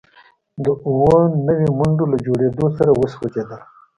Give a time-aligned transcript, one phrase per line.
[0.63, 3.61] د اووه نوي منډو له جوړیدو سره وسوځیدل